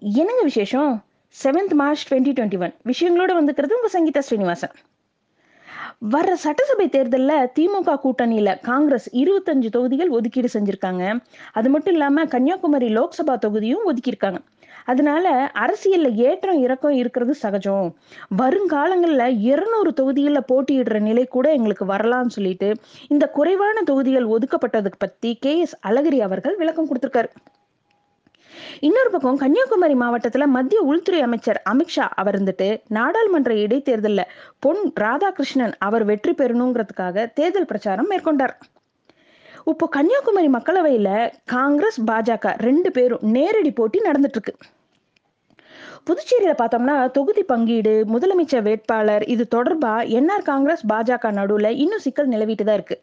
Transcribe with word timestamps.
என்னங்க 0.00 0.42
விசேஷம்? 0.42 1.04
Seventh 1.44 1.74
March 1.74 2.12
twenty 2.12 2.28
twenty 2.28 2.58
one 2.58 2.74
விஷயங்களோட 2.84 3.32
வந்துக்கிறது 3.32 3.72
உங்க 3.72 3.88
சங்கீதா 3.92 4.18
ஸ்ரீனிவாசன். 4.18 4.70
வர்ற 6.10 6.32
சட்டசபை 6.32 6.88
தேர்தலில் 6.88 7.28
திமுக 7.28 7.96
கூட்டணியில 8.04 8.60
காங்கிரஸ் 8.60 9.16
இருபத்தஞ்சு 9.16 9.70
தொகுதிகள் 9.70 10.08
ஒதுக்கீடு 10.08 10.48
செஞ்சுருக்காங்க. 10.52 11.20
அது 11.52 11.68
மட்டும் 11.68 11.92
இல்லாம 11.92 12.24
கன்னியாகுமரி 12.24 12.96
லோக்சபா 12.96 13.38
தொகுதியும் 13.38 13.86
ஒதுக்கியிருக்காங்க. 13.86 14.38
அதனால 14.84 15.52
அரசியல்ல 15.54 16.14
ஏற்றம் 16.14 16.58
இறக்கம் 16.58 16.90
இருக்கிறது 16.90 17.34
சகஜம். 17.34 17.96
வருங்காலங்கள்ல 18.38 19.40
இருநூறு 19.40 19.92
தொகுதிகள்ல 19.96 20.40
போட்டியிடுற 20.52 21.00
நிலை 21.00 21.26
கூட 21.26 21.52
எங்களுக்கு 21.52 21.86
வரலாம்னு 21.86 22.26
சொல்லிட்டு 22.26 22.74
இந்த 23.08 23.28
குறைவான 23.28 23.82
தொகுதிகள் 23.82 24.26
ஒதுக்கப்பட்டதுக்கு 24.26 24.98
பத்தி 24.98 25.36
கே 25.40 25.58
எஸ் 25.58 25.78
அழகிரி 25.86 26.18
அவர்கள் 26.18 26.56
விளக்கம் 26.56 26.88
கொடுத்துருக்காரு. 26.90 27.28
இன்னொரு 28.80 29.10
பக்கம் 29.10 29.40
கன்னியாகுமரி 29.42 29.94
மாவட்டத்துல 29.94 30.46
மத்திய 30.56 30.80
உள்துறை 30.90 31.20
அமைச்சர் 31.20 31.60
அமித்ஷா 31.72 32.06
அவர் 32.20 32.36
இருந்துட்டு 32.36 32.68
நாடாளுமன்ற 32.96 33.52
இடைத்தேர்தல்ல 33.64 34.22
பொன் 34.64 34.82
ராதாகிருஷ்ணன் 35.04 35.74
அவர் 35.78 36.04
வெற்றி 36.04 36.34
பெறணுங்கிறதுக்காக 36.40 37.26
தேர்தல் 37.38 37.68
பிரச்சாரம் 37.72 38.10
மேற்கொண்டார். 38.12 38.54
இப்போ 39.72 39.86
கன்னியாகுமரி 39.96 40.48
மக்களவையில 40.56 41.10
காங்கிரஸ் 41.54 42.00
பாஜக 42.10 42.54
ரெண்டு 42.66 42.90
பேரும் 42.96 43.24
நேரடி 43.36 43.70
போட்டி 43.70 44.00
நடந்துட்டு 44.08 44.38
இருக்கு 44.38 44.54
புதுச்சேரியில 46.08 46.52
பார்த்தோம்னா 46.58 46.96
தொகுதி 47.16 47.42
பங்கீடு 47.42 47.94
முதலமைச்சர் 48.12 48.66
வேட்பாளர் 48.66 49.24
இது 49.34 49.44
தொடர்பா 49.54 49.94
என்ஆர் 50.18 50.44
காங்கிரஸ் 50.50 50.84
பாஜக 50.92 51.32
நடுவுல 51.38 51.70
இன்னும் 51.84 52.04
சிக்கல் 52.04 52.32
நிலவிட்டு 52.34 52.64
தான் 52.64 52.78
இருக்கு. 52.80 52.98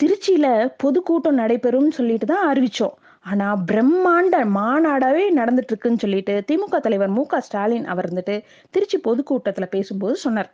திருச்சியில 0.00 0.46
பொதுக்கூட்டம் 0.82 1.40
நடைபெறும் 1.42 1.90
சொல்லிட்டு 1.98 2.26
தான் 2.32 2.46
அறிவிச்சோம். 2.50 2.94
ஆனா 3.26 3.46
பிரம்மாண்ட 3.72 4.36
மாநாடாவே 4.54 5.24
நடந்துட்டு 5.36 5.72
இருக்குன்னு 5.72 5.98
சொல்லிட்டு 5.98 6.44
திமுக 6.52 6.78
தலைவர் 6.80 7.08
மு 7.08 7.26
க 7.26 7.40
ஸ்டாலின் 7.40 7.86
அவர் 7.86 8.12
இருந்துட்டு 8.12 8.42
திருச்சி 8.70 8.98
பொதுக்கூட்டத்துல 8.98 9.66
பேசும்போது 9.66 10.16
சொன்னார். 10.16 10.52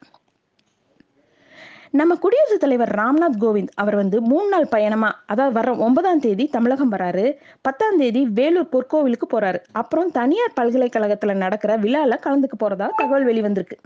நம்ம 1.90 2.14
குடியரசுத் 2.14 2.60
தலைவர் 2.60 2.92
ராம்நாத் 2.94 3.38
கோவிந்த் 3.40 3.74
அவர் 3.74 3.94
வந்து 3.94 4.20
மூணு 4.20 4.48
நாள் 4.48 4.66
பயணமா 4.68 5.22
அதாவது 5.26 5.54
வர 5.54 5.74
ஒன்பதாம் 5.76 6.20
தேதி 6.20 6.46
தமிழகம் 6.46 6.92
வராரு 6.92 7.24
பத்தாம் 7.60 7.98
தேதி 7.98 8.22
வேலூர் 8.24 8.72
பொற்கோவிலுக்கு 8.72 9.28
போறாரு. 9.30 9.58
அப்புறம் 9.72 10.10
தனியார் 10.10 10.56
பல்கலைக்கழகத்துல 10.60 11.34
நடக்கிற 11.34 11.78
விழால 11.78 12.18
கலந்துக்க 12.26 12.58
போறதா 12.64 12.88
தகவல் 12.96 13.26
வெளிவந்திருக்கு 13.26 13.78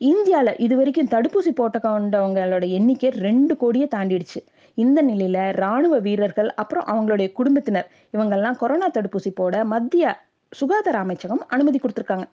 இந்தியால 0.00 0.60
இது 0.60 0.76
வரைக்கும் 0.76 1.08
தடுப்பூசி 1.08 1.50
போட்ட 1.54 1.78
கொண்டவங்களோட 1.82 2.68
எண்ணிக்கை 2.68 3.08
ரெண்டு 3.10 3.56
கோடியை 3.56 3.88
தாண்டிடுச்சு. 3.94 4.40
இந்த 4.74 5.02
நிலையில 5.02 5.52
ராணுவ 5.52 5.98
வீரர்கள் 5.98 6.50
அப்புறம் 6.54 6.86
அவங்களுடைய 6.86 7.32
குடும்பத்தினர் 7.32 7.90
இவங்கெல்லாம் 8.12 8.56
கொரோனா 8.56 8.88
தடுப்பூசி 8.88 9.30
போட 9.34 9.64
மத்திய 9.64 10.14
சுகாதார 10.52 10.98
அமைச்சகம் 10.98 11.42
அனுமதி 11.48 11.78
கொடுத்திருக்காங்க. 11.78 12.26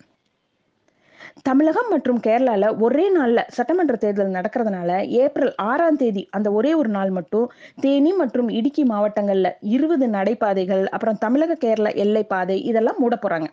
தமிழகம் 1.44 1.89
மற்றும் 1.89 2.19
கேரளால 2.19 2.77
ஒரே 2.79 3.16
நாள்ல 3.16 3.39
சட்டமன்ற 3.47 3.95
தேர்தல் 3.95 4.31
நடக்கிறதுனால 4.31 5.05
ஏப்ரல் 5.07 5.53
ஆறாம் 5.55 5.95
தேதி 5.95 6.27
அந்த 6.31 6.52
ஒரே 6.52 6.73
ஒரு 6.73 6.89
நாள் 6.89 7.09
மட்டும் 7.09 7.52
தேனி 7.81 8.13
மற்றும் 8.13 8.49
இடுக்கி 8.49 8.83
மாவட்டங்கள்ல 8.83 9.49
இருபது 9.59 10.07
நடைபாதைகள் 10.07 10.85
அப்புறம் 10.85 11.17
தமிழக 11.17 11.55
கேரள 11.55 11.89
எல்லை 11.89 12.23
பாதை 12.23 12.61
இதெல்லாம் 12.63 12.99
மூட 12.99 13.16
போறாங்க. 13.16 13.47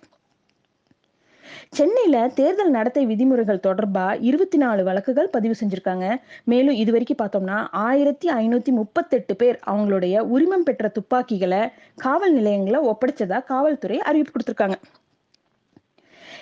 சென்னையில 1.70 2.28
தேர்தல் 2.34 2.70
நடத்தை 2.70 3.06
விதிமுறைகள் 3.06 3.60
தொடர்பா 3.62 4.16
இருபத்தி 4.20 4.58
நாலு 4.58 4.84
வழக்குகள் 4.84 5.28
பதிவு 5.28 5.54
செஞ்சிருக்காங்க. 5.60 6.16
மேலும் 6.44 6.74
இது 6.74 6.92
வரைக்கும் 6.92 7.20
பார்த்தோம்னா 7.22 7.66
ஆயிரத்தி 7.70 8.28
ஐநூத்தி 8.28 8.68
முப்பத்தெட்டு 8.68 9.36
பேர் 9.36 9.58
அவங்களுடைய 9.66 10.18
உரிமம் 10.18 10.62
பெற்ற 10.62 10.88
துப்பாக்கிகளை 10.88 11.68
காவல் 11.96 12.32
நிலையங்களை 12.32 12.80
ஒப்படைச்சதா 12.88 13.44
காவல்துறை 13.44 13.98
அறிவிப்பு 13.98 14.32
கொடுத்திருக்காங்க. 14.32 14.74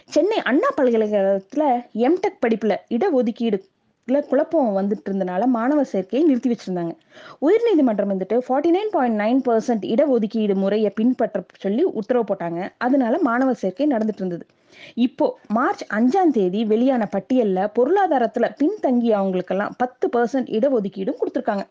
சென்னை 0.05 0.39
அண்ணா 0.43 0.69
பல்கலைக்கழகத்துல 0.77 1.85
எம்டெக் 1.95 2.43
படிப்புல 2.47 2.77
இடஒதுக்கீடு 2.91 3.59
குழப்பம் 4.09 4.77
வந்துட்டு 4.79 5.09
இருந்தனால 5.09 5.47
மாணவர் 5.47 5.89
சேர்க்கையை 5.93 6.23
நிறுத்தி 6.25 6.51
வச்சிருந்தாங்க. 6.51 6.93
உயர்நீதிமன்றம் 7.47 8.11
வந்துட்டு 8.13 8.37
forty 8.47 8.71
nine 8.77 8.91
point 8.91 9.19
nine 9.21 9.43
percent 9.49 9.85
இடஒதுக்கீடு 9.93 10.55
முறையை 10.55 10.91
பின்பற்ற 10.91 11.45
சொல்லி 11.59 11.85
உத்தரவு 12.01 12.25
போட்டாங்க. 12.31 12.71
அதனால 12.79 13.19
மாணவர் 13.19 13.61
சேர்க்கை 13.63 13.87
நடந்துட்டு 13.87 14.23
இருந்தது 14.23 14.47
இப்போ 14.95 15.27
மார்ச் 15.49 15.83
அஞ்சாம் 15.95 16.31
தேதி 16.31 16.65
வெளியான 16.65 17.09
பட்டியல்ல 17.13 17.69
பொருளாதாரத்துல 17.79 18.49
பின்தங்கி 18.61 19.11
அவங்களுக்கெல்லாம் 19.13 19.75
பத்து 19.79 20.09
பர்சன்ட் 20.17 20.51
இடஒதுக்கீடும் 20.59 21.21
கொடுத்துருக்காங்க. 21.21 21.65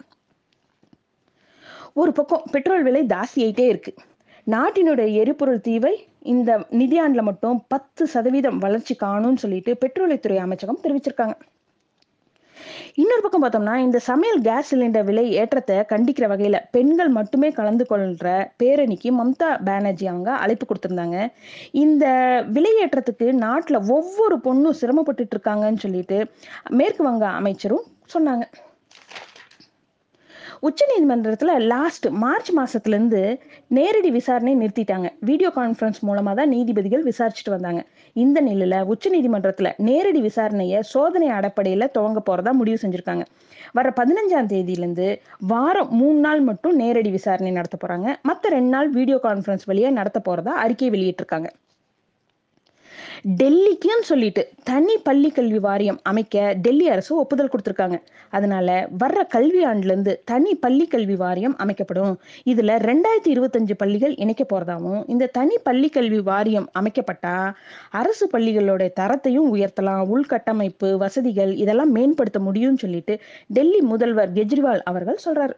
ஒரு 1.94 2.12
பக்கம் 2.12 2.44
பெட்ரோல் 2.52 2.84
விலை 2.84 3.06
ஜாஸ்தியாயிட்டே 3.06 3.66
இருக்கு. 3.68 3.94
நாட்டினுடைய 4.48 5.08
எரிபொருள் 5.22 5.62
தீவை 5.62 5.96
இந்த 6.20 6.52
நிதியாண்டுல 6.72 7.22
மட்டும் 7.22 7.58
பத்து 7.68 8.08
சதவீதம் 8.08 8.58
வளர்ச்சி 8.58 8.96
காணும்னு 9.04 9.42
சொல்லிட்டு 9.44 9.78
பெட்ரோலியத்துறை 9.82 10.38
அமைச்சகம் 10.38 10.84
தெரிவிச்சிருக்காங்க. 10.84 11.36
இன்னொரு 13.02 13.22
பக்கம் 13.22 13.44
பார்த்தோம்னா 13.44 13.76
இந்த 13.76 14.00
சமையல் 14.00 14.42
கேஸ் 14.42 14.70
சிலிண்டர் 14.72 15.08
விலை 15.10 15.26
ஏற்றத்தை 15.42 15.78
கண்டிக்கிற 15.94 16.28
வகையில 16.34 16.60
பெண்கள் 16.72 17.12
மட்டுமே 17.18 17.50
கலந்து 17.60 17.86
கொள்ற 17.90 18.28
பேரணிக்கு 18.64 19.12
மம்தா 19.20 19.50
பானர்ஜி 19.68 20.08
அவங்க 20.08 20.32
அழைப்பு 20.44 20.68
கொடுத்திருந்தாங்க. 20.68 21.18
இந்த 21.84 22.06
விலை 22.58 22.74
ஏற்றத்துக்கு 22.84 23.28
நாட்டுல 23.46 23.80
ஒவ்வொரு 23.98 24.38
பொண்ணும் 24.48 24.80
சிரமப்பட்டுட்டு 24.82 25.36
இருக்காங்கன்னு 25.38 25.84
சொல்லிட்டு 25.86 26.20
மேற்கு 26.70 27.04
வங்க 27.04 27.26
அமைச்சரும் 27.40 27.88
சொன்னாங்க. 28.14 28.46
உச்ச 30.68 30.86
நீதிமன்றத்தில் 30.90 31.52
லாஸ்ட் 31.72 32.06
மார்ச் 32.24 32.50
மாசத்துலேருந்து 32.58 33.22
நேரடி 33.78 34.10
விசாரணை 34.18 34.52
நிறுத்திட்டாங்க. 34.60 35.08
வீடியோ 35.30 35.50
கான்ஃபரன்ஸ் 35.56 36.00
மூலமாக 36.08 36.36
தான் 36.40 36.52
நீதிபதிகள் 36.56 37.06
விசாரிச்சுட்டு 37.08 37.54
வந்தாங்க. 37.54 37.82
இந்த 38.24 38.38
நிலையில் 38.48 38.78
உச்ச 38.94 39.10
நீதிமன்றத்தில் 39.16 39.70
நேரடி 39.88 40.22
விசாரணையை 40.28 40.82
சோதனை 40.92 41.30
அடிப்படையில் 41.38 41.92
துவங்க 41.96 42.22
போகிறதா 42.28 42.54
முடிவு 42.60 42.78
செஞ்சுருக்காங்க. 42.84 43.26
வர 43.80 43.94
பதினஞ்சாம் 44.02 44.52
தேதியிலேருந்து 44.54 45.10
வாரம் 45.54 45.92
மூணு 46.02 46.20
நாள் 46.28 46.44
மட்டும் 46.52 46.78
நேரடி 46.84 47.14
விசாரணை 47.18 47.54
நடத்த 47.60 47.78
போகிறாங்க 47.84 48.16
மற்ற 48.32 48.54
ரெண்டு 48.58 48.74
நாள் 48.76 48.92
வீடியோ 49.00 49.20
கான்ஃபரன்ஸ் 49.28 49.68
வழியாக 49.72 49.98
நடத்த 50.00 50.22
போகிறதா 50.30 50.54
அறிக்கை 50.66 50.92
வெளியிட்டிருக்காங்க. 50.98 51.50
டெல்லிக்குன்னு 53.40 54.08
சொல்லிட்டு 54.12 54.44
தனி 54.64 54.98
பள்ளி 55.04 55.30
கல்வி 55.30 55.60
வாரியம் 55.60 56.00
அமைக்க 56.04 56.54
டெல்லி 56.66 56.88
அரசு 56.90 57.12
ஒப்புதல் 57.16 57.50
கொடுத்திருக்காங்க. 57.54 57.98
அதனால 58.30 58.88
வர்ற 59.00 59.20
கல்வி 59.30 59.66
ஆண்டுல 59.66 59.94
இருந்து 59.94 60.22
தனி 60.26 60.56
பள்ளி 60.56 60.86
கல்வி 60.88 61.16
வாரியம் 61.16 61.56
அமைக்கப்படும். 61.58 62.14
இதுல 62.52 62.78
ரெண்டாயிரத்தி 62.90 63.32
இருபத்தஞ்சு 63.36 63.76
பள்ளிகள் 63.78 64.16
இணைக்க 64.16 64.46
போறதாவும் 64.54 65.02
இந்த 65.08 65.30
தனி 65.40 65.58
பள்ளி 65.64 65.90
கல்வி 65.90 66.20
வாரியம் 66.20 66.70
அமைக்கப்பட்டா 66.80 67.36
அரசு 67.90 68.28
பள்ளிகளோட 68.34 68.90
தரத்தையும் 69.00 69.50
உயர்த்தலாம் 69.56 70.06
உள்கட்டமைப்பு 70.16 70.90
வசதிகள் 70.98 71.54
இதெல்லாம் 71.56 71.92
மேம்படுத்த 71.92 72.40
முடியும்னு 72.40 72.84
சொல்லிட்டு 72.86 73.16
டெல்லி 73.48 73.82
முதல்வர் 73.82 74.34
கெஜ்ரிவால் 74.34 74.82
அவர்கள் 74.84 75.24
சொல்றாரு. 75.26 75.56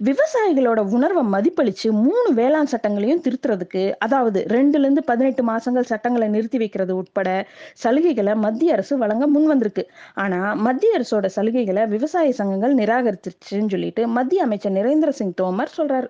விவசாயிகளோட 0.00 0.90
உணர்வை 0.90 1.22
மதிப்பளிச்சு 1.24 1.90
மூணு 1.90 2.34
வேளாண் 2.34 2.70
சட்டங்களையும் 2.72 3.22
திருத்துறதுக்கு 3.22 3.92
அதாவது 3.98 4.46
ரெண்டுல 4.48 4.78
இருந்து 4.78 5.04
பதினெட்டு 5.04 5.44
மாசங்கள் 5.44 5.82
சட்டங்களை 5.82 6.28
நிறுத்தி 6.28 6.58
வைக்கிறது 6.58 6.96
உட்பட 6.96 7.46
சலுகைகளை 7.84 8.34
மத்திய 8.36 8.72
அரசு 8.72 8.98
வழங்க 8.98 9.26
முன் 9.26 9.46
வந்திருக்கு 9.46 9.90
ஆனா 10.14 10.54
மத்திய 10.54 10.98
அரசோட 10.98 11.28
சலுகைகளை 11.36 11.88
விவசாய 11.88 12.32
சங்கங்கள் 12.32 12.74
நிராகரிச்சிருச்சுன்னு 12.74 13.68
சொல்லிட்டு 13.68 14.08
மத்திய 14.08 14.42
அமைச்சர் 14.42 14.72
நரேந்திர 14.72 15.08
சிங் 15.08 15.34
தோமர் 15.40 15.76
சொல்றாரு. 15.76 16.08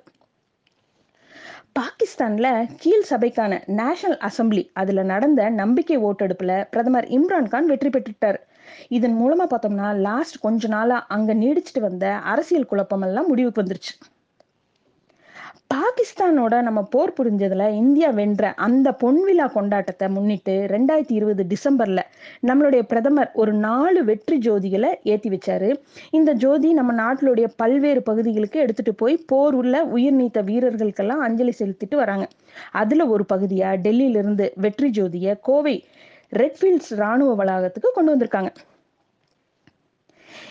பாகிஸ்தான்ல 1.76 2.46
கீழ் 2.76 3.04
சபைக்கான 3.10 3.52
நேஷனல் 3.66 4.18
அசம்பிளி 4.18 4.62
அதுல 4.72 5.02
நடந்த 5.02 5.50
நம்பிக்கை 5.50 5.98
ஓட்டெடுப்புல 5.98 6.52
பிரதமர் 6.70 7.06
இம்ரான்கான் 7.08 7.64
வெற்றி 7.64 7.88
பெற்றுட்டார். 7.88 8.38
இதன் 8.88 9.16
மூலமா 9.20 9.44
பார்த்தோம்னா 9.50 9.88
லாஸ்ட் 10.00 10.38
கொஞ்ச 10.40 10.68
நாளா 10.68 10.98
அங்க 11.06 11.34
நீடிச்சிட்டு 11.34 11.80
வந்த 11.80 12.14
அரசியல் 12.32 12.66
குழப்பம் 12.66 13.02
எல்லாம் 13.02 13.26
முடிவுக்கு 13.26 13.62
வந்துருச்சு. 13.62 13.94
பாகிஸ்தானோட 15.92 16.54
நம்ம 16.62 16.80
போர் 16.82 17.14
புரிஞ்சதுல 17.16 17.64
இந்தியா 17.80 18.10
வென்ற 18.18 18.50
அந்த 18.66 18.88
பொன்விழா 19.00 19.46
கொண்டாட்டத்தை 19.56 20.06
முன்னிட்டு 20.08 20.54
ரெண்டாயிரத்தி 20.72 21.14
இருபது 21.18 21.42
டிசம்பர்ல 21.52 22.00
நம்மளுடைய 22.48 22.82
பிரதமர் 22.82 23.30
ஒரு 23.42 23.52
நாலு 23.52 24.04
வெற்றி 24.04 24.38
ஜோதிகளை 24.38 24.90
ஏத்தி 25.12 25.30
வச்சாரு. 25.34 25.70
இந்த 26.10 26.32
ஜோதி 26.44 26.72
நம்ம 26.72 26.94
நாட்டிலுடைய 27.02 27.48
பல்வேறு 27.56 28.02
பகுதிகளுக்கு 28.02 28.60
எடுத்துட்டு 28.60 28.94
போய் 28.94 29.16
போர் 29.26 29.54
உள்ள 29.54 29.84
உயிர் 29.96 30.18
நீத்த 30.20 30.42
வீரர்களுக்கெல்லாம் 30.50 31.22
அஞ்சலி 31.28 31.54
செலுத்திட்டு 31.60 31.94
வராங்க. 31.94 32.26
அதுல 32.82 33.06
ஒரு 33.06 33.26
பகுதியா 33.34 33.70
டெல்லியில 33.86 34.22
இருந்து 34.24 34.52
வெற்றி 34.56 34.90
ஜோதிய 34.90 35.38
கோவை 35.40 35.76
ரெட்ஃபீல்ட்ஸ் 36.42 36.92
ராணுவ 37.02 37.44
வளாகத்துக்கு 37.44 37.90
கொண்டு 37.94 38.12
வந்திருக்காங்க. 38.14 38.52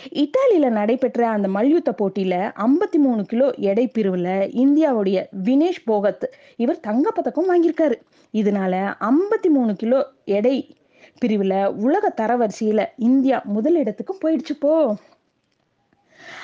இத்தாலியில 0.08 0.70
நடைபெற்ற 0.70 1.28
அந்த 1.28 1.48
மல்யுத்த 1.48 1.94
போட்டியில 1.98 2.52
ஐம்பத்தி 2.56 2.96
மூணு 2.96 3.24
கிலோ 3.24 3.50
எடை 3.56 3.90
பிரிவுல 3.98 4.28
இந்தியாவுடைய 4.56 5.26
வினேஷ் 5.44 5.82
போகத் 5.84 6.34
இவர் 6.56 6.80
தங்கப்பதக்கம் 6.86 7.50
வாங்கியிருக்காரு. 7.50 7.94
இதனால 8.32 8.94
ஐம்பத்தி 9.00 9.48
மூணு 9.48 9.74
கிலோ 9.74 10.06
எடை 10.24 10.76
பிரிவுல 11.24 11.66
உலக 11.66 12.14
தரவரிசையில 12.16 12.86
இந்தியா 12.96 13.42
முதலிடத்துக்கு 13.54 14.12
போயிடுச்சு 14.24 14.54
போ. 14.60 14.96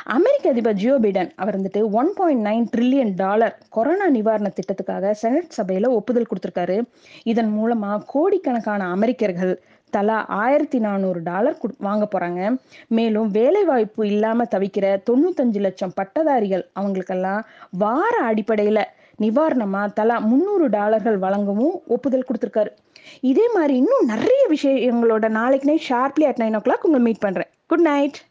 அமெரிக்க 0.04 0.50
அதிபர் 0.50 0.74
ஜியோ 0.74 0.98
பைடன் 1.00 1.30
அவர் 1.36 1.60
வந்துட்டு 1.60 1.90
one 1.90 2.12
point 2.14 2.46
nine 2.46 2.66
trillion 2.76 3.12
dollar 3.16 3.58
corona 3.68 4.08
நிவாரண 4.08 4.50
திட்டத்துக்காக 4.58 5.10
செனட் 5.10 5.54
சபையில 5.56 5.88
ஒப்புதல் 5.88 6.26
கொடுத்துருக்காரு. 6.30 6.82
இதன் 7.22 7.58
மூலமா 7.58 8.02
கோடிக்கணக்கான 8.06 8.88
அமெரிக்கர்கள் 8.88 9.62
தலா 9.90 10.26
ஆயிரத்தி 10.26 10.78
நானூறு 10.78 11.22
டாலர் 11.22 11.58
வாங்க 11.78 12.08
போறாங்க. 12.14 12.56
மேலும் 12.88 13.30
வேலை 13.30 13.64
வாய்ப்பு 13.64 14.06
இல்லாம 14.06 14.44
தவிக்கிற 14.44 14.98
தொண்ணூத்தஞ்சு 15.10 15.60
லட்சம் 15.60 15.92
பட்டதாரிகள் 15.94 16.70
அவங்களுக்கெல்லாம் 16.72 17.46
வார 17.70 18.32
அடிப்படையில 18.32 18.82
நிவாரணமா 19.20 19.92
தலா 19.92 20.18
முந்நூறு 20.18 20.68
டாலர்கள் 20.68 21.18
வழங்கவும் 21.18 21.80
ஒப்புதல் 21.86 22.26
கொடுத்துருக்காரு. 22.28 22.68
இதே 23.20 23.48
மாதிரி 23.54 23.76
இன்னும் 23.76 24.06
நிறைய 24.06 24.46
விஷயங்களோட 24.50 25.28
நாளைக்கு 25.28 25.68
night 25.70 25.88
sharply 25.88 26.24
at 26.24 26.36
nine 26.36 26.56
o'clock 26.60 26.82
உங்களை 26.82 27.04
மீட் 27.04 27.18
பண்றேன். 27.18 27.48
Good 27.66 27.80
night. 27.80 28.27